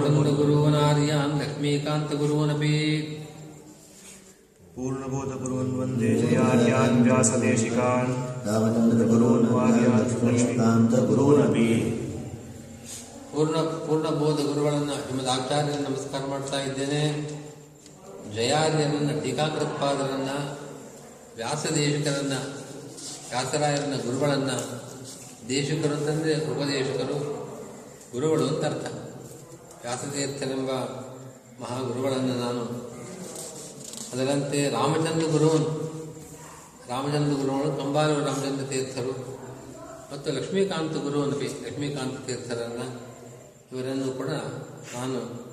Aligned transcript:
रामचन्द्रगुरूनार्यान् 0.00 1.32
लक्ष्मीकान्तगुरूनपि 1.40 2.74
पूर्णबोधगुरून् 4.76 5.72
वन्दे 5.78 6.10
जयार्यान् 6.20 7.02
व्यासदेशिकान् 7.04 8.10
रामचन्द्रगुरून् 8.46 9.48
वार्यान् 9.54 10.04
लक्ष्मीकान्तगुरूनपि 10.26 11.70
ಪೂರ್ಣ 13.32 13.56
ಪೂರ್ಣಬೋಧ 13.86 14.38
ಗುರುಗಳನ್ನು 14.46 14.94
ಶ್ರೀಮದ್ 15.00 15.28
ಆಚಾರ್ಯರನ್ನು 15.32 15.82
ನಮಸ್ಕಾರ 15.88 16.22
ಮಾಡ್ತಾ 16.30 16.58
ಇದ್ದೇನೆ 16.60 17.02
ಜಯಾರ್ಯರನ್ನ 18.36 19.12
ಟೀಕಾಕೃತ್ಪಾದರನ್ನ 19.24 20.30
ವ್ಯಾಸದೇಶಕರನ್ನ 21.36 22.36
ವ್ಯಾಸರಾಯರನ್ನ 23.30 23.96
ಗುರುಗಳನ್ನ 24.06 24.52
ದೇಶಕರು 25.48 25.94
ಅಂತಂದ್ರೆ 25.98 26.34
ಉಪದೇಶಕರು 26.52 27.18
ಗುರುಗಳು 28.13 28.47
ಅಂತ 28.47 28.65
ಅರ್ಥ. 28.65 28.85
ವ್ಯಾಸತೀರ್ಥರೆಂಬ 29.83 30.71
ಮಹಾಗುರುಗಳನ್ನು 31.61 32.39
ನಾನು 32.39 32.93
ಅದರಂತೆ 34.13 34.69
ರಾಮಚಂದ್ರ 34.69 35.27
ಗುರುವನು. 35.27 35.83
ರಾಮಚಂದ್ರ 36.89 37.35
ಗುರುಗಳು 37.35 37.77
ಕಂಬಾರು 37.77 38.19
ರಾಮಚಂದ್ರ 38.19 38.65
ತೀರ್ಥರು 38.65 39.33
ಮತ್ತು 40.13 40.31
ಲಕ್ಷ್ಮೀಕಾಂತ 40.31 40.93
ಗುರುವನ್ನು 41.03 41.39
ಲಕ್ಷ್ಮೀಕಾಂತ 41.39 42.27
ತೀರ್ಥರನ್ನು 42.27 43.13
ಇವರನ್ನು 43.75 44.13
ಕೂಡ 44.13 44.27
ನಾನು 44.95 45.43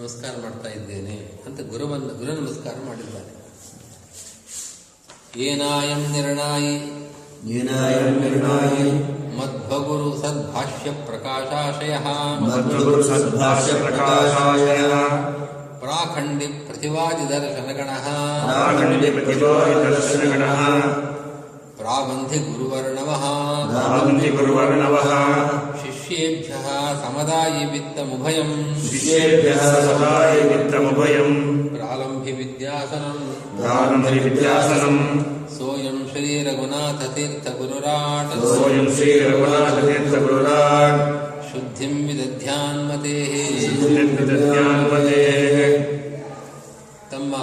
ನಮಸ್ಕಾರ 0.00 0.36
ಮಾಡ್ತಾ 0.42 0.70
ಇದ್ದೇನೆ 0.70 1.42
ಅಂತ 1.46 1.60
ಗುರುವನ್ನು, 1.60 2.08
ಗುರು 2.08 2.32
ನಮಸ್ಕಾರ 2.32 2.74
ಮಾಡಿದ್ದಾರೆ. 2.86 3.36
ಏನಾಯಂ 5.40 6.12
ನಿರ್ಣಾಯಿ. 6.12 6.74
ಏನಾಯಂ 7.50 8.20
ನಿರ್ಣಾಯಿ. 8.20 9.25
मध्वगुरु 9.36 10.12
सद्भाष्यप्रकाशाशयः। 10.12 12.40
सद्भाष्यप्रकाशाशयः। 13.02 15.10
प्राखण्डि 15.80 16.46
प्रतिवादिदर्शनगणः। 16.46 19.20
प्रतिवादिदर्शनगणः। 19.20 20.82
प्राबन्धि 21.78 22.38
गुरुवर्णवः। 22.38 23.70
प्राबन्धि 23.70 24.28
गुरुवर्णवः। 24.28 25.76
शिष्येभ्यः 25.76 26.94
समदायि 26.94 27.66
वित्तमुभयम् 27.66 28.88
शिष्येभ्यः 28.88 29.58
समदायि 29.58 30.40
वित्तमुभयम् 30.40 31.68
प्रालम्भि 31.68 32.32
विद्यासनम्। 32.32 33.62
प्रालम्भि 33.62 34.18
विद्यासनम्। 34.18 35.50
सोऽयम् 35.50 36.05
ಶ್ರೀ 36.15 36.29
ರಘುನಾಥ 36.47 37.01
ತೀರ್ಥ 37.15 37.47
ಗುರುರಾಟ 37.57 38.29
सोऽयं 38.51 38.87
श्रीरघुनाथतीर्थगुरुराट् 38.95 41.01
ಶುದ್ಧಿಂ 41.49 41.93
ವಿದಧ್ಯಾನ್ಮತೆ 42.07 43.15
सिद्धिर्विदध्यान्मतेः 43.63 45.57
ತಮ್ಮ 47.11 47.33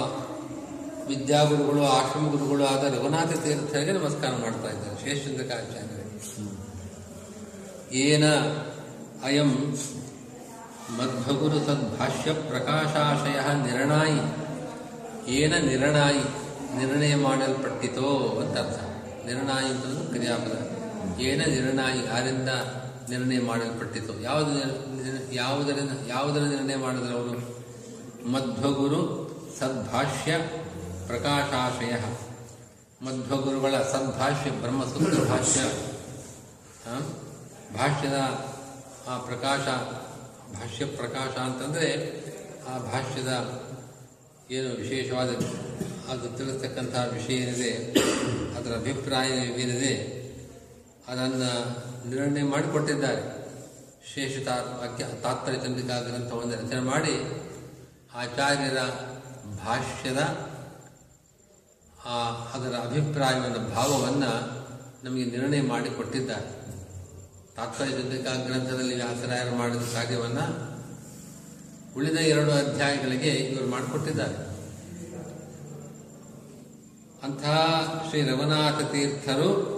ವಿದ್ಯಾಗುರುಗಳು 1.09 1.81
ಆಶ್ರಮ 1.91 2.23
ಗುರುಗಳು 2.33 2.63
ಆದ 2.65 2.83
ರಘುನಾಥ 2.95 3.29
ತೀರ್ಥರಿಗೆ 3.43 3.93
ನಮಸ್ಕಾರ 3.93 4.31
ಮಾಡ್ತಾ 4.41 4.67
ಇದ್ದಾರೆ 4.73 4.97
ಶೇಷಚಂದ್ರಕಾಚಾರ್ಯರಿಗೆ 5.03 5.95
ಏನ 8.05 8.25
ಅಯಂ 9.27 9.49
ಮಧ್ವಗುರು 10.97 11.59
ಸದ್ಭಾಷ್ಯ 11.67 12.33
ಪ್ರಕಾಶಾಶಯ 12.49 13.39
ನಿರ್ಣಾಯಿ 13.65 14.21
ಏನ 15.37 15.53
ನಿರ್ಣಾಯಿ 15.65 16.21
ನಿರ್ಣಯ 16.76 17.14
ಮಾಡಲ್ಪಟ್ಟಿತೋ 17.16 18.40
ಅಂತ 18.40 18.58
ಅರ್ಥ. 18.58 18.80
ನಿರ್ಣಾಯಿ 19.26 19.66
ಅಂತಂದ್ರೆ 19.66 20.06
ಕ್ರಿಯಾಪದ. 20.06 20.74
ಏನ 21.20 21.42
ನಿರ್ಣಾಯಿ 21.46 22.06
ಯಾರಿಂದ 22.06 22.48
ನಿರ್ಣಯ 23.10 23.40
ಮಾಡಲ್ಪಟ್ಟಿತು. 23.40 24.20
ಯಾವುದು 24.20 25.34
ಯಾವುದರಿಂದ 25.34 25.90
ಯಾವುದರ 26.08 26.40
ನಿರ್ಣಯ 26.40 26.76
ಮಾಡಿದ್ರು 26.76 27.16
ಅವರು? 27.18 27.64
ಮಧ್ವಗುರು 28.28 29.00
ಸದ್ಭಾಷ್ಯ 29.60 30.38
ಪ್ರಕಾಶಾಶಯ. 31.06 31.92
ಮಧ್ವಗುರುಗಳ 33.04 33.74
ಸದ್ಭಾಷ್ಯ 33.82 34.50
ಬ್ರಹ್ಮಸೂತ್ರ 34.50 35.28
ಭಾಷ್ಯ. 35.28 35.60
ಭಾಷ್ಯದ 37.74 38.16
ಆ 39.08 39.18
ಪ್ರಕಾಶ, 39.18 39.60
ಭಾಷ್ಯ 40.56 40.84
ಪ್ರಕಾಶ 40.84 41.38
ಅಂತಂದರೆ 41.38 42.14
ಆ 42.68 42.78
ಭಾಷ್ಯದ 42.78 43.62
ಏನು 44.50 44.68
ವಿಶೇಷವಾದ 44.74 45.28
ಅದು 46.10 46.36
ತಿಳಿಸ್ತಕ್ಕಂತಹ 46.36 47.08
ವಿಷಯ 47.12 47.34
ಏನಿದೆ, 47.34 47.70
ಅದರ 48.56 48.70
ಅಭಿಪ್ರಾಯ 48.70 49.28
ಏನಿದೆ, 49.28 49.94
ಅದನ್ನು 51.08 51.52
ನಿರ್ಣಯ 52.10 52.42
ಮಾಡಿಕೊಟ್ಟಿದ್ದಾರೆ. 52.42 53.22
ಶೇಷ 54.14 54.48
ವಾಕ್ಯ 54.48 55.04
ತಾತ್ಪರ್ಯ 55.22 55.58
ಚಂದ್ರಿಕಾ 55.58 56.00
ಗ್ರಂಥವನ್ನು 56.00 56.54
ರಚನೆ 56.54 56.80
ಮಾಡಿ, 56.80 57.14
ಆಚಾರ್ಯರ 58.14 58.78
ಭಾಷ್ಯದ 59.56 60.20
ಆ 62.06 62.30
ಅದರ 62.30 62.74
ಅಭಿಪ್ರಾಯವನ್ನು, 62.76 63.74
ಭಾವವನ್ನು 63.74 64.32
ನಮಗೆ 65.04 65.24
ನಿರ್ಣಯ 65.24 65.62
ಮಾಡಿಕೊಟ್ಟಿದ್ದಾರೆ. 65.62 66.64
ತಾತ್ಪರ್ಯ 67.56 67.92
ಚಂದ್ರಿಕಾ 67.92 68.34
ಗ್ರಂಥದಲ್ಲಿ 68.34 68.94
ವ್ಯಾಸರಾಯರು 68.94 69.56
ಮಾಡಿದ 69.56 69.82
ಕಾರ್ಯವನ್ನು 69.92 70.74
ಉಳಿದ 71.96 72.16
ಎರಡು 72.16 72.50
ಅಧ್ಯಾಯಗಳಿಗೆ 72.50 73.30
ಇವರು 73.30 73.66
ಮಾಡಿಕೊಟ್ಟಿದ್ದಾರೆ. 73.66 74.43
ಅಂಥ 77.24 77.44
ಶ್ರೀ 78.08 78.22
ರಘುನಾಥ 78.22 78.92
ತೀರ್ಥರು 78.92 79.74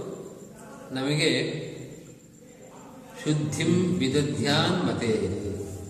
ನಮಗೆ 0.92 1.30
ಶುದ್ಧಿಂ 3.24 3.98
ವಿದಧ್ಯಾನ್ 3.98 4.86
ಮತೆ. 4.86 5.28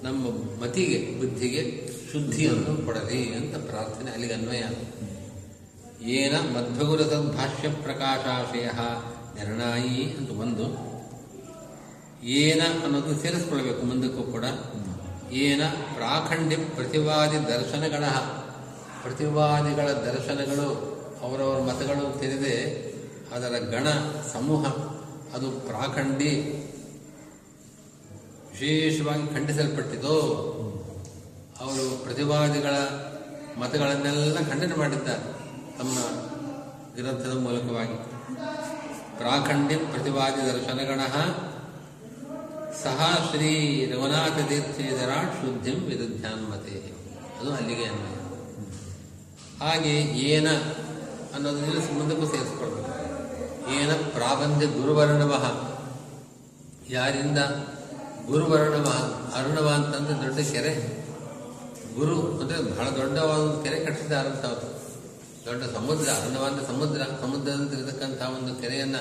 ನಮ್ಮ 0.04 0.26
ಮತಿಗೆ, 0.62 1.20
ಬುದ್ಧಿಗೆ 1.20 1.90
ಶುದ್ಧಿಯನ್ನು 2.12 2.86
ಕೊಡಲಿ 2.86 3.34
ಅಂತ 3.34 3.56
ಪ್ರಾರ್ಥನೆ, 3.56 4.10
ಅಲ್ಲಿಗೆ 4.10 4.34
ಅನ್ವಯ. 4.34 4.62
ಏನ 6.06 6.36
ಮಧ್ವಗುರದ 6.36 7.34
ಭಾಷ್ಯ 7.36 7.68
ಪ್ರಕಾಶಾಶಯ 7.68 8.66
ನಿರ್ಣಾಯಿ 9.34 10.14
ಅಂತ 10.18 10.30
ಒಂದು. 10.30 10.66
ಏನ 12.26 12.60
ಅನ್ನೋದು 12.84 13.22
ಸೇರಿಸ್ಕೊಳ್ಬೇಕು 13.22 13.86
ಮುಂದಕ್ಕೂ 13.86 14.22
ಕೂಡ. 14.22 14.44
ಏನ 15.32 15.62
ಪ್ರಾಖಂಡಿ 15.94 16.56
ಪ್ರತಿವಾದಿ 16.56 17.48
ದರ್ಶನಗಳ, 17.48 18.04
ಪ್ರತಿವಾದಿಗಳ 19.02 19.88
ದರ್ಶನಗಳು 19.88 20.95
ಅವರವರ 21.22 21.58
ಮತಗಳು 21.62 22.20
ತಿಳಿದೆ 22.20 22.56
ಅದರ 23.34 23.54
ಗಣ 23.70 23.86
ಸಮೂಹ, 24.32 24.64
ಅದು 25.34 25.50
ಪ್ರಾಖಂಡಿ, 25.50 26.32
ವಿಶೇಷವಾಗಿ 28.50 29.34
ಖಂಡಿಸಲ್ಪಟ್ಟಿತು 29.34 30.14
ಅವರು 31.60 32.02
ಪ್ರತಿವಾದಿಗಳ 32.04 32.76
ಮತಗಳನ್ನೆಲ್ಲ 33.60 34.38
ಖಂಡನೆ 34.50 34.76
ಮಾಡಿದ್ದಾರೆ 34.76 35.24
ತಮ್ಮ 35.78 35.96
ಗ್ರಂಥದ 36.96 37.34
ಮೂಲಕವಾಗಿ. 37.38 37.96
ಪ್ರಾಖಂಡ್ಯ 39.16 39.76
ಪ್ರತಿವಾದಿ 39.76 40.52
ದರ್ಶನಗಣ 40.52 41.00
ಸಹ 42.82 43.28
ಶ್ರೀ 43.30 43.50
ರಘುನಾಥ 43.92 44.48
ತೀರ್ಥೇಧರ 44.48 45.12
ಶುದ್ಧಿಂ 45.40 45.74
ವಿರುದ್ಧಾನ್ಮತೆ 45.74 46.76
ಅದು 47.40 47.52
ಅಲ್ಲಿಗೆ 47.54 47.84
ಅನ್ವಯ. 47.84 48.12
ಹಾಗೆ 49.60 49.94
ಏನ 50.30 50.48
ಅನ್ನೋದು 51.34 51.80
ಸಂಬಂಧಕ್ಕೂ 51.80 52.26
ಸೇರಿಸ್ಕೊಳ್ಬೇಕು. 52.26 52.92
ಏನ 53.72 53.92
ಪ್ರಾಬಂಧ್ಯ 53.92 54.66
ಗುರುವರ್ಣವ 54.66 55.62
ಯಾರಿಂದ 56.90 57.38
ಗುರುವರ್ಣವ, 58.26 58.88
ಅರುಣವ 59.34 59.68
ಅಂತಂದ್ರೆ 59.74 60.14
ದೊಡ್ಡ 60.14 60.52
ಕೆರೆ. 60.52 61.06
ಗುರು 61.94 62.40
ಅಂದರೆ 62.40 62.76
ಬಹಳ 62.76 62.90
ದೊಡ್ಡವಾದ 62.90 63.40
ಒಂದು 63.40 63.62
ಕೆರೆ 63.62 63.84
ಕಟ್ಟಿಸಿದಾರಂತ 63.84 64.44
ಅವರು. 64.46 64.76
ದೊಡ್ಡ 65.46 65.64
ಸಮುದ್ರ 65.74 66.08
ಅರುಣವ 66.08 66.44
ಅಂದ್ರೆ 66.44 66.66
ಸಮುದ್ರ 66.66 67.02
ಸಮುದ್ರದಂತಿರತಕ್ಕಂಥ 67.20 68.22
ಒಂದು 68.22 68.54
ಕೆರೆಯನ್ನು 68.62 68.98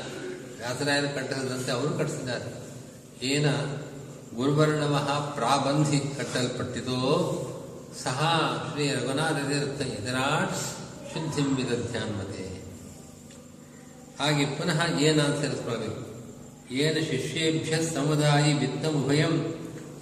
ವ್ಯಾಸರಾಯರು 0.57 1.15
ಕಟ್ಟಿಸಿದಂತೆ 1.15 1.71
ಅವರು 1.71 1.97
ಕಟ್ಟಿಸಿದ್ದಾರೆ. 1.97 2.65
ಏನ 3.25 3.49
ಗುರುವರ್ಣವ 4.35 4.95
ಪ್ರಾಬಂಧಿ 5.35 5.99
ಕಟ್ಟಲ್ಪಟ್ಟಿತೋ 5.99 6.97
ಸಹ 8.03 8.19
ಶ್ರೀ 8.71 8.91
ರಘುನಾಥ 8.91 9.51
ಇದರಾಟ್ 9.81 10.84
ಶುದ್ಧಿಂ 11.15 11.55
ವಿಧ್ಯಾನ್ಮತೆ 11.55 12.63
ಹಾಗೆ 14.19 14.45
ಪುನಃ 14.45 14.99
ಏನ 14.99 15.21
ಅಂತ 15.21 15.43
ಏನು 16.71 17.05
ಶಿಷ್ಯೇಭ್ಯ 17.11 17.85
ಸಮುದಾಯಿ 17.93 18.53
ವಿತ್ತ 18.53 18.85
ಉಭಯಂ. 18.85 19.53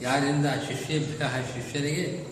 ಯಾರಿಂದ 0.02 0.46
ಶಿಷ್ಯೇಭ್ಯ 0.46 1.26
ಶಿಷ್ಯರಿಗೆ? 1.54 2.28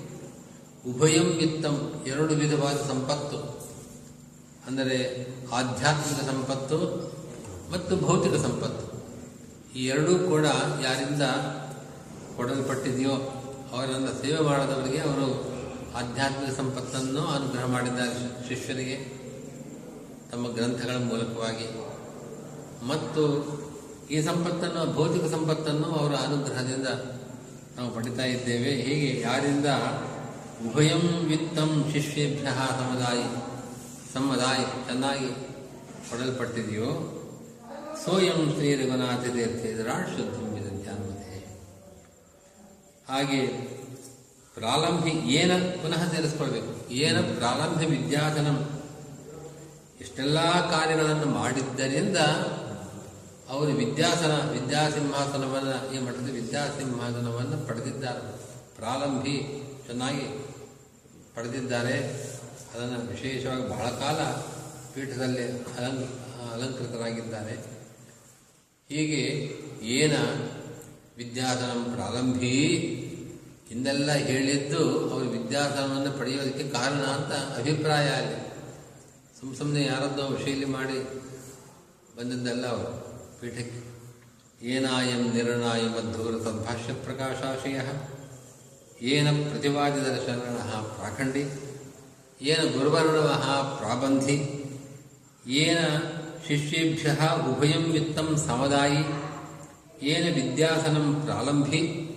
ಉಭಯಂ 0.88 1.24
ವಿತ್ತಂ, 1.24 2.04
ಎರಡು 2.08 2.34
ವಿಧವಾದ 2.34 2.76
ಸಂಪತ್ತು. 2.88 3.70
ಅಂದರೆ 4.68 5.28
ಆಧ್ಯಾತ್ಮಿಕ 5.52 6.30
ಸಂಪತ್ತು 6.30 6.78
ಮತ್ತು 7.72 7.96
ಭೌತಿಕ 7.96 8.34
ಸಂಪತ್ತು. 8.34 9.04
ಈ 9.76 9.86
ಎರಡೂ 9.86 10.18
ಕೂಡ 10.18 10.46
ಯಾರಿಂದ 10.82 11.22
ಕೊಡಲ್ಪಟ್ಟಿದೆಯೋ, 12.36 13.12
ಅವರನ್ನ 13.72 14.06
ಸೇವೆ 14.22 14.40
ಮಾಡದವರಿಗೆ 14.40 14.98
ಅವರು 14.98 15.51
ಆಧ್ಯಾತ್ಮಿಕ 15.96 16.58
ಸಂಪತ್ತನ್ನು 16.58 17.22
ಅನುಗ್ರಹ 17.22 17.66
ಮಾಡಿದ್ದಾರೆ 17.66 18.48
ಶಿಷ್ಯರಿಗೆ 18.48 18.96
ತಮ್ಮ 20.32 20.54
ಗ್ರಂಥಗಳ 20.54 20.96
ಮೂಲಕವಾಗಿ. 20.96 21.68
ಮತ್ತು 22.88 23.24
ಈ 24.12 24.22
ಸಂಪತ್ತನ್ನು, 24.22 24.94
ಭೌತಿಕ 24.94 25.24
ಸಂಪತ್ತನ್ನು 25.24 25.88
ಅವರ 25.88 26.16
ಅನುಗ್ರಹದಿಂದ 26.16 26.88
ನಾವು 27.78 27.92
ಪಡಿತಾ 27.92 28.24
ಇದ್ದೇವೆ. 28.24 28.70
ಹೀಗೆ 28.70 29.22
ಯಾರಿಂದ? 29.22 29.66
ಉಭಯಂ 30.70 31.26
ವಿತ್ತಂ 31.26 31.90
ಶಿಷ್ಯೇಭ್ಯ 31.94 32.46
ಸಮುದಾಯ 32.80 33.24
ಸಮುದಾಯ 34.14 34.58
ಚೆನ್ನಾಗಿ 34.58 35.30
ಕೊಡಲ್ಪಟ್ಟಿದೆಯೋ? 36.10 37.18
ಸೋಯಂ 38.06 38.52
ಶ್ರೀ 38.56 38.76
ರಘುನಾಥ 38.76 39.20
ತೀರ್ಥೇದರಾಳ್ 39.20 40.08
ಶುದ್ಧಂ 40.08 40.58
ಶುದ್ಧ 40.58 40.90
ಹಾಗೆ 43.10 43.72
ಪ್ರಾರಂಭಿ 44.56 45.12
ಏನ 45.12 45.52
ಪುನಃ 45.58 46.12
ಸೇರಿಸ್ಕೊಳ್ಬೇಕು. 46.12 46.92
ಏನ 46.92 47.20
ಪ್ರಾರಂಭ 47.20 47.78
ವಿದ್ಯಾಧನಂ. 47.78 48.82
ಇಷ್ಟೆಲ್ಲ 50.02 50.40
ಕಾರ್ಯಗಳನ್ನು 50.72 51.26
ಮಾಡಿದ್ದರಿಂದ 51.26 52.18
ಅವರು 53.50 53.72
ವಿದ್ಯಾಸನ, 53.72 54.50
ವಿದ್ಯಾಸಿಂಹಾಸನವನ್ನು, 54.50 55.94
ಈ 55.94 56.00
ಮಠದ 56.00 56.32
ವಿದ್ಯಾಸಿಂಹಾಸನವನ್ನು 56.32 57.68
ಪಡೆದಿದ್ದಾರೆ. 57.68 58.38
ಪ್ರಾರಂಭಿ 58.76 59.64
ಚೆನ್ನಾಗಿ 59.86 60.46
ಪಡೆದಿದ್ದಾರೆ. 61.36 61.98
ಅದನ್ನು 62.76 63.12
ವಿಶೇಷವಾಗಿ 63.12 63.70
ಬಹಳ 63.70 63.86
ಕಾಲ 63.86 64.16
ಪೀಠದಲ್ಲಿ 64.94 65.44
ಅಲಂ, 65.52 66.20
ಅಲಂಕೃತರಾಗಿದ್ದಾರೆ. 66.54 67.82
ಹೀಗೆ 68.90 69.22
ಏನ 69.88 70.16
ವಿದ್ಯಾಸನ 71.18 71.94
ಪ್ರಾರಂಭಿ 71.96 72.98
ಹಿಂದೆಲ್ಲ 73.72 74.12
ಹೇಳಿದ್ದು 74.12 75.10
ಅವರು 75.10 75.26
ವಿದ್ಯಾಸನವನ್ನು 75.26 76.20
ಪಡೆಯೋದಕ್ಕೆ 76.20 76.70
ಕಾರಣ 76.70 76.98
ಅಂತ 76.98 77.34
ಅಭಿಪ್ರಾಯ 77.34 78.10
ಅಲ್ಲಿ. 78.10 78.50
ಸುಮ್ಮ 79.40 79.56
ಸುಮ್ಮನೆ 79.56 79.86
ಯಾರದ್ದೋ 79.86 80.38
ಶೈಲಿ 80.46 80.66
ಮಾಡಿ 80.66 81.04
ಬಂದಿದ್ದೆಲ್ಲ 82.18 82.68
ಅವರು 82.68 82.92
ಪೀಠಕ್ಕೆ. 83.42 83.92
ಏನಾಯಂ 84.66 85.34
ನಿರ್ಣಾಯ 85.34 85.82
ಮಧ್ಯೂರ 85.82 86.44
ತದ್ಭಾಷ್ಯ 86.44 86.94
ಪ್ರಕಾಶಾಶಯ. 86.94 87.80
ಏನ 89.06 89.32
ಪ್ರತಿವಾದಿ 89.32 90.06
ದರ್ಶನ 90.06 90.40
ಪ್ರಾಖಂಡಿ. 90.98 91.42
ಏನ 92.42 92.78
ಗುರುವರ್ಣವ 92.78 93.28
ಪ್ರಾಬಂಧಿ. 93.78 94.38
ಏನ 95.48 95.78
ಶಿಷ್ಯೇಭ್ಯ 96.48 97.12
ಉಭಯಂ 97.52 97.92
ವಿತ್ತಂ 97.92 98.38
ಸಮದಾಯಿ. 98.48 99.32
ಏನ 100.06 100.36
ವಿದ್ಯಾಸನಂ 100.36 101.22
ಪ್ರಾರಂಭಿ 101.26 102.11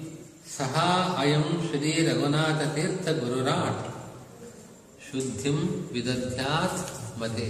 ಸಹ 0.46 0.74
ಅಯಂ 1.18 1.42
ಶ್ರೀ 1.42 1.90
ರಘುನಾಥ 2.06 2.60
ತೀರ್ಥ 2.74 3.08
ಗುರುರಾಟ್. 3.08 3.84
ಶುದ್ಧಿಂ 5.06 5.58
ವಿದಧ್ಯಾತ್ 5.92 6.80
ಮತೆ 7.20 7.48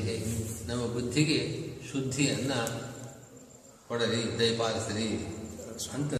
ನಮ್ಮ 0.66 0.82
ಬುದ್ಧಿಗೆ 0.86 1.40
ಶುದ್ಧಿಯನ್ನ 1.92 2.52
ಕೊಡಲಿ, 3.88 4.38
ದಯಪಾಲಿಸಲಿ 4.38 5.10
ಅಂತ 5.94 6.12